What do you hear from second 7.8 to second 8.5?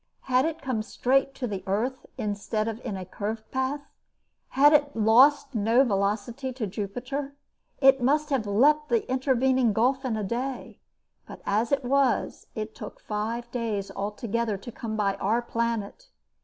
must have